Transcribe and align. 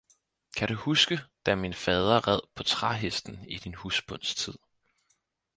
kan 0.57 0.67
du 0.67 0.73
huske, 0.73 1.19
da 1.45 1.55
min 1.55 1.73
fader 1.73 2.27
red 2.27 2.39
på 2.55 2.63
træhesten 2.63 3.45
i 3.49 3.57
din 3.57 3.75
husbonds 3.75 4.35
tid. 4.35 4.53